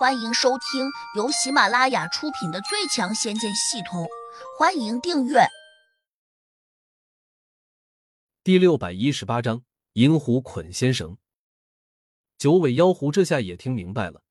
[0.00, 4.04] 欢迎收听由喜马拉雅出品的《最强仙剑系统》，
[4.58, 5.40] 欢迎订阅。
[8.42, 11.18] 第六百一十八章：银狐捆仙绳。
[12.38, 14.22] 九尾妖狐这下也听明白了，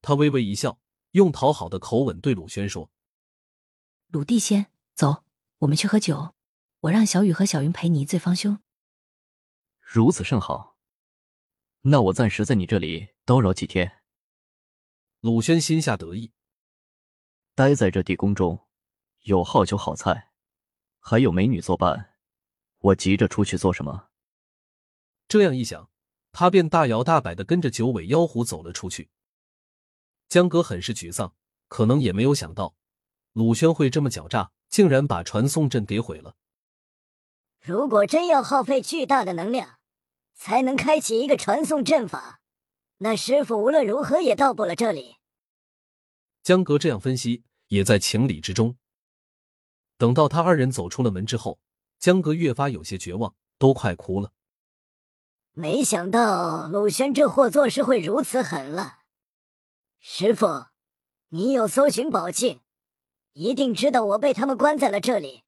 [0.00, 0.78] 他微微一笑，
[1.10, 2.88] 用讨好的口吻对鲁轩说
[4.06, 5.24] ：“鲁地仙，走，
[5.58, 6.36] 我们去喝酒。
[6.82, 8.58] 我让小雨和小云陪你一醉方休。”
[9.82, 10.76] 如此甚好。
[11.80, 14.01] 那我暂时在你这里叨扰几天。
[15.22, 16.32] 鲁轩心下得意，
[17.54, 18.66] 待在这地宫中，
[19.20, 20.32] 有好酒好菜，
[20.98, 22.16] 还有美女作伴，
[22.78, 24.08] 我急着出去做什么？
[25.28, 25.88] 这样一想，
[26.32, 29.10] 他便大摇大摆的跟着九尾妖狐走了出去。
[30.28, 31.36] 江哥很是沮丧，
[31.68, 32.74] 可能也没有想到
[33.32, 36.34] 鲁轩会这么狡诈，竟然把传送阵给毁了。
[37.60, 39.78] 如果真要耗费巨大的能量，
[40.34, 42.40] 才能开启一个传送阵法。
[43.02, 45.16] 那师傅无论如何也到不了这里。
[46.44, 48.76] 江格这样分析，也在情理之中。
[49.98, 51.58] 等到他二人走出了门之后，
[51.98, 54.32] 江格越发有些绝望，都快哭了。
[55.50, 59.00] 没想到鲁轩这货做事会如此狠了。
[59.98, 60.66] 师傅，
[61.30, 62.60] 你有搜寻宝镜，
[63.32, 65.42] 一定知道我被他们关在了这里，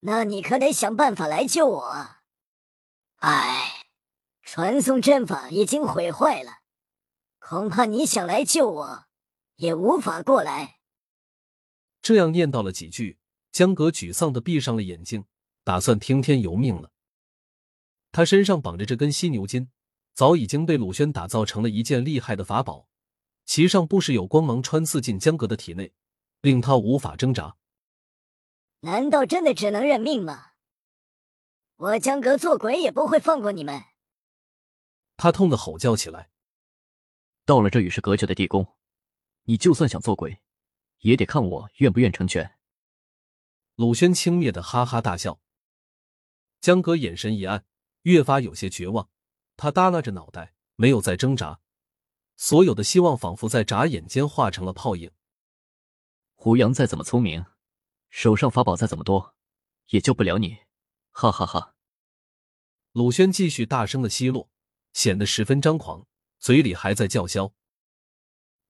[0.00, 2.22] 那你可得想办法来救我啊！
[3.16, 3.86] 哎，
[4.42, 6.58] 传送阵法已经毁坏了。
[7.48, 9.06] 恐怕你想来救我，
[9.54, 10.80] 也无法过来。
[12.02, 13.20] 这样念叨了几句，
[13.52, 15.26] 江格沮丧的闭上了眼睛，
[15.62, 16.90] 打算听天由命了。
[18.10, 19.70] 他身上绑着这根犀牛筋，
[20.12, 22.88] 早已经被鲁轩打造成了一件厉害的法宝，
[23.44, 25.92] 其上不时有光芒穿刺进江格的体内，
[26.40, 27.54] 令他无法挣扎。
[28.80, 30.46] 难道真的只能认命吗？
[31.76, 33.84] 我江格做鬼也不会放过你们！
[35.16, 36.30] 他痛的吼叫起来。
[37.46, 38.74] 到了这与世隔绝的地宫，
[39.44, 40.42] 你就算想做鬼，
[40.98, 42.58] 也得看我愿不愿成全。
[43.76, 45.40] 鲁轩轻蔑的哈哈大笑。
[46.60, 47.64] 江哥眼神一暗，
[48.02, 49.08] 越发有些绝望。
[49.56, 51.60] 他耷拉着脑袋，没有再挣扎，
[52.36, 55.12] 所有的希望仿佛在眨眼间化成了泡影。
[56.34, 57.46] 胡杨再怎么聪明，
[58.10, 59.36] 手上法宝再怎么多，
[59.90, 60.58] 也救不了你。
[61.12, 61.76] 哈哈哈！
[62.90, 64.50] 鲁轩继续大声的奚落，
[64.92, 66.08] 显得十分张狂。
[66.38, 67.54] 嘴里还在叫嚣，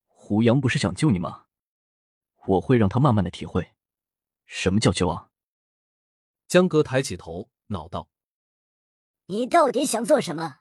[0.07, 1.45] 胡杨不是想救你吗？
[2.47, 3.75] 我会让他慢慢的体会，
[4.45, 5.31] 什么叫绝望。
[6.47, 8.09] 江哥抬起头，恼道
[9.27, 10.59] ：“你到底想做什么？”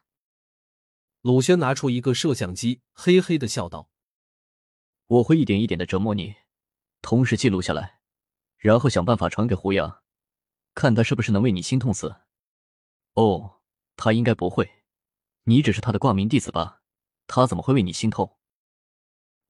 [1.23, 3.89] 鲁轩拿出一个摄像机，嘿嘿的笑道
[5.07, 6.35] ：“我会一点一点的折磨你，
[7.03, 8.01] 同时记录下来，
[8.57, 10.03] 然后想办法传给胡杨，
[10.75, 12.17] 看他是不是能为你心痛死。
[13.13, 13.61] 哦，
[13.95, 14.85] 他应该不会，
[15.45, 16.83] 你只是他的挂名弟子吧？”
[17.27, 18.37] 他怎么会为你心痛？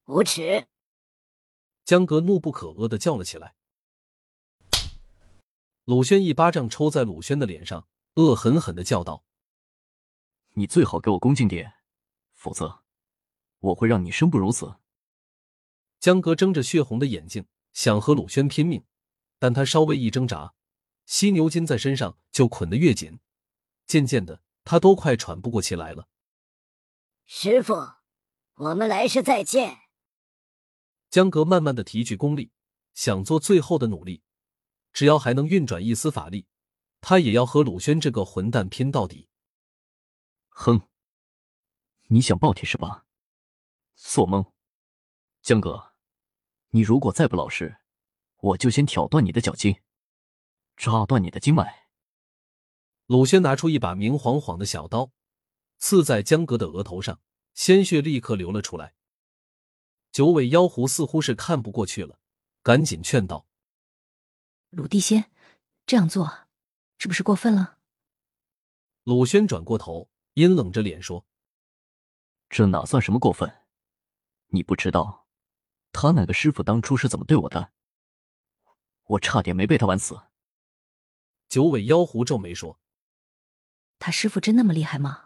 [0.07, 0.67] 无耻！
[1.85, 3.55] 江格怒不可遏的叫了起来。
[5.85, 9.25] 鲁轩一巴掌抽在鲁轩的脸上，恶狠狠的叫道
[10.55, 11.75] ：“你最好给我恭敬点，
[12.35, 12.83] 否则
[13.61, 14.77] 我会让你生不如死。”
[16.01, 18.85] 江格睁着血红的眼睛，想和鲁轩拼命，
[19.39, 20.55] 但他稍微一挣扎，
[21.05, 23.21] 犀牛筋在身上就捆得越紧，
[23.87, 26.09] 渐渐的，他都快喘不过气来了。
[27.29, 27.75] 师傅，
[28.55, 29.81] 我们来世再见。
[31.11, 32.53] 江格慢慢的提举功力，
[32.95, 34.23] 想做最后的努力，
[34.93, 36.47] 只要还能运转一丝法力，
[37.01, 39.29] 他也要和鲁轩这个混蛋拼到底。
[40.51, 40.89] 哼，
[42.05, 43.07] 你想报体是吧？
[43.97, 44.53] 做梦！
[45.43, 45.95] 江哥，
[46.69, 47.79] 你如果再不老实，
[48.37, 49.81] 我就先挑断你的脚筋，
[50.77, 51.89] 扎断你的经脉。
[53.07, 55.11] 鲁轩拿出一把明晃晃的小刀。
[55.79, 57.21] 刺在江格的额头上，
[57.55, 58.95] 鲜血立刻流了出来。
[60.13, 62.19] 九尾妖狐似乎是看不过去了，
[62.63, 63.47] 赶紧劝道
[64.71, 65.31] ：“鲁地仙，
[65.85, 66.47] 这样做
[66.99, 67.79] 是不是过分了？”
[69.05, 71.27] 鲁轩转过头，阴冷着脸说
[72.49, 73.63] ：“这哪算什么过分？
[74.49, 75.27] 你不知道
[75.93, 77.73] 他那个师傅当初是怎么对我的？
[79.05, 80.23] 我差点没被他玩死。”
[81.49, 82.81] 九尾妖狐皱眉说
[84.01, 85.25] ：“他师傅真那么厉害吗？”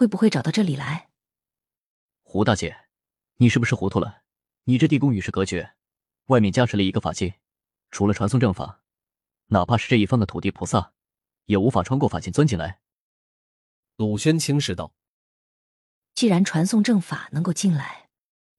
[0.00, 1.10] 会不会找到这里来？
[2.22, 2.88] 胡大姐，
[3.36, 4.22] 你是不是糊涂了？
[4.64, 5.74] 你这地宫与世隔绝，
[6.28, 7.38] 外面加持了一个法界，
[7.90, 8.82] 除了传送阵法，
[9.48, 10.94] 哪怕是这一方的土地菩萨，
[11.44, 12.80] 也无法穿过法界钻进来。
[13.96, 14.94] 鲁轩轻视道
[16.16, 18.08] ：“既然传送阵法能够进来，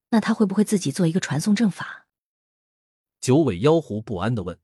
[0.10, 2.06] 那他会不会自己做一个传送阵法？”
[3.20, 4.60] 九尾妖狐不安的问。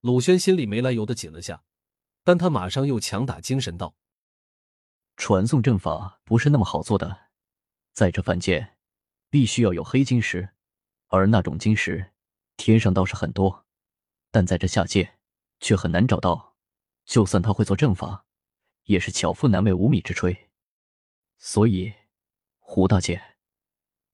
[0.00, 1.62] 鲁轩心里没来由的紧了下，
[2.24, 3.94] 但他马上又强打精神道。
[5.24, 7.28] 传送阵法不是那么好做的，
[7.92, 8.76] 在这凡间，
[9.30, 10.48] 必须要有黑晶石，
[11.06, 12.10] 而那种晶石，
[12.56, 13.64] 天上倒是很多，
[14.32, 15.20] 但在这下界
[15.60, 16.56] 却很难找到。
[17.04, 18.26] 就算他会做阵法，
[18.82, 20.36] 也是巧妇难为无米之炊。
[21.38, 21.94] 所以，
[22.58, 23.36] 胡大姐，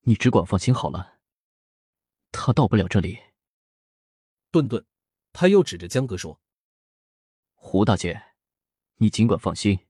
[0.00, 1.20] 你只管放心好了，
[2.32, 3.18] 他到不了这里。
[4.50, 4.84] 顿顿，
[5.32, 6.38] 他又指着江哥说
[7.56, 8.22] ：“胡大姐，
[8.96, 9.87] 你尽管放心，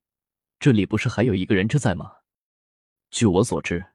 [0.59, 2.17] 这里不是还有一个人质在吗？
[3.11, 3.93] 据我所知，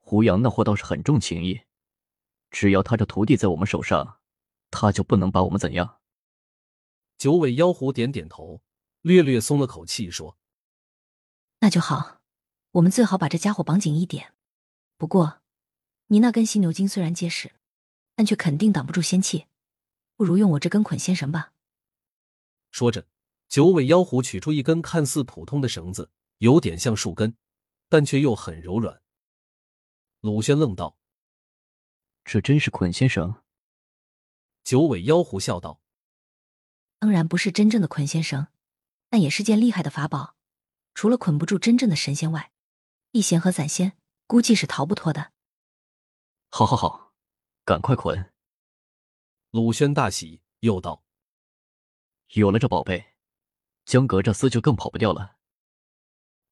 [0.00, 1.62] 胡杨那货倒是很重情义，
[2.50, 4.20] 只要他这徒弟在我们手上，
[4.70, 6.00] 他就不能把我们怎样。”
[7.16, 8.62] 九尾妖狐点点头，
[9.00, 10.36] 略略松了口气，说
[11.60, 12.20] ：“那就好，
[12.72, 14.34] 我们最好把这家伙绑紧一点。
[14.98, 15.40] 不过，
[16.08, 17.52] 你那根犀牛筋虽然结实，
[18.14, 19.46] 但却肯定挡不住仙气，
[20.16, 21.52] 不如用我这根捆仙绳吧。”
[22.70, 23.06] 说着，
[23.54, 27.36] 九尾妖狐取出一根看似普通的绳子，有点像树根，
[27.88, 29.00] 但却又很柔软。
[30.18, 30.98] 鲁轩愣道
[32.26, 33.40] ：“这真是捆仙绳？”
[34.64, 35.80] 九尾妖狐笑道。
[36.98, 38.48] 当然不是真正的捆仙绳，
[39.08, 40.34] 但也是件厉害的法宝。
[40.92, 42.50] 除了捆不住真正的神仙外，
[43.12, 43.96] 一仙和散仙
[44.26, 45.30] 估计是逃不脱的。
[46.50, 47.12] 好，好，好，
[47.64, 48.32] 赶快捆！
[49.52, 51.04] 鲁轩大喜，又道
[52.34, 53.13] ：“有了这宝贝，
[53.84, 55.36] 江格这厮就更跑不掉了。”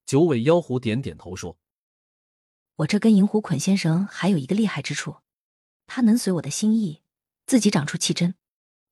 [0.05, 1.57] 九尾妖狐点点头说
[2.77, 5.17] ：“我这根银狐捆仙绳还有一个厉害之处，
[5.87, 7.03] 它能随我的心意
[7.45, 8.35] 自己长出气针。”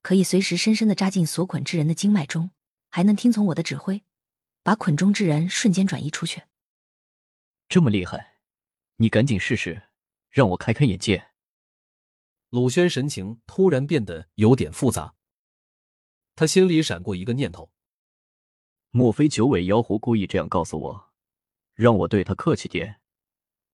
[0.03, 2.49] 可以随时深深的扎进所捆之人的经脉中，
[2.89, 4.03] 还能听从我的指挥，
[4.63, 6.41] 把捆中之人瞬间转移出去。
[7.69, 8.39] 这么厉害，
[8.95, 9.89] 你赶紧试试，
[10.31, 11.27] 让我开开眼界。
[12.49, 15.13] 鲁轩神情突然变得有点复杂，
[16.35, 17.71] 他心里闪过一个念头：
[18.91, 21.11] 莫非九尾妖狐故意这样告诉我，
[21.73, 22.99] 让我对他客气点？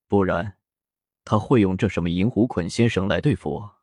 [0.08, 0.58] 不然，
[1.26, 3.78] 他会用这什么银狐捆仙绳来对付我？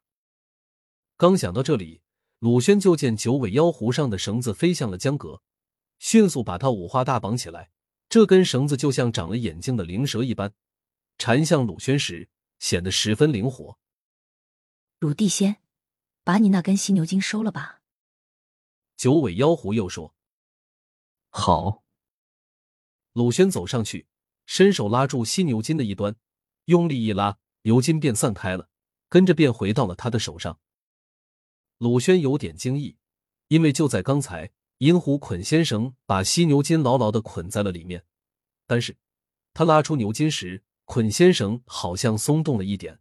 [1.16, 2.02] 刚想到这里。
[2.40, 5.40] 鲁轩就见九尾妖狐上的绳子飞向了江阁，
[5.98, 7.70] 迅速把他五花大绑起来。
[8.10, 10.52] 这根绳子就像长了眼睛的灵蛇一般，
[11.16, 12.28] 缠向鲁轩时
[12.58, 13.78] 显得十分灵活。
[14.98, 15.56] 鲁地仙，
[16.22, 17.81] 把你那根犀牛筋收了吧。
[18.96, 20.14] 九尾妖狐又说
[21.34, 21.82] ：“好。”
[23.12, 24.06] 鲁轩走上去，
[24.46, 26.14] 伸手拉住犀牛筋的一端，
[26.66, 28.69] 用力一拉，牛筋便散开了，
[29.08, 30.60] 跟着便回到了他的手上。
[31.78, 32.96] 鲁轩有点惊异，
[33.48, 38.04] 因为就在刚才，银狐捆仙绳把犀牛筋牢牢的捆在了里面，
[38.66, 38.96] 但是
[39.52, 43.00] 他拉出牛筋时，捆仙绳好像松动了一点。